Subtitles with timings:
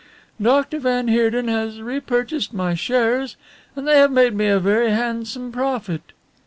[0.41, 3.37] "Doctor van Heerden has repurchased my shares
[3.75, 6.11] and they have made me a very handsome profit."